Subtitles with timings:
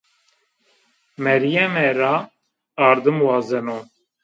[1.23, 2.15] Meryeme ra
[2.87, 3.77] ardim wazeno